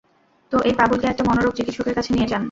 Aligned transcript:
তো, 0.51 0.57
এই 0.59 0.73
পাগলকে 0.73 1.07
একটা 1.07 1.23
মনোরোগ 1.23 1.53
চিকিৎসকের 1.53 1.93
কাছে 1.93 2.13
নিয়ে 2.13 2.27
যান। 2.27 2.39